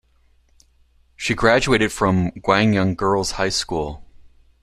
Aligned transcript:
She 1.15 1.35
graduated 1.35 1.91
from 1.91 2.31
Gwangyoung 2.31 2.97
Girls' 2.97 3.33
High 3.33 3.49
School. 3.49 4.03